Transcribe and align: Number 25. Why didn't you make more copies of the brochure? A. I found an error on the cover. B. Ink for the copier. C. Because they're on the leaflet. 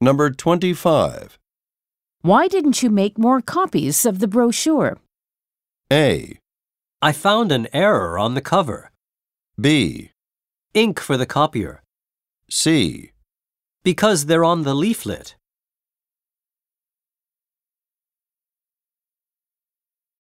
Number 0.00 0.30
25. 0.30 1.38
Why 2.20 2.48
didn't 2.48 2.82
you 2.82 2.90
make 2.90 3.16
more 3.16 3.40
copies 3.40 4.04
of 4.04 4.18
the 4.18 4.28
brochure? 4.28 4.98
A. 5.90 6.38
I 7.00 7.12
found 7.12 7.50
an 7.50 7.66
error 7.72 8.18
on 8.18 8.34
the 8.34 8.42
cover. 8.42 8.90
B. 9.58 10.10
Ink 10.74 11.00
for 11.00 11.16
the 11.16 11.24
copier. 11.24 11.82
C. 12.50 13.12
Because 13.84 14.26
they're 14.26 14.44
on 14.44 14.64
the 14.64 14.74
leaflet. 14.74 15.34